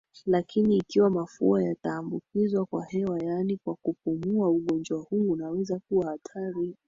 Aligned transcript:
Lakini 0.25 0.77
ikiwa 0.77 1.09
mafua 1.09 1.63
yataambukizwa 1.63 2.65
kwa 2.65 2.85
hewa 2.85 3.19
yaani 3.23 3.57
kwa 3.57 3.75
kupumua 3.75 4.49
ugonjwa 4.49 4.99
huu 4.99 5.31
unaweza 5.31 5.79
kuwa 5.79 6.05
hatari 6.05 6.75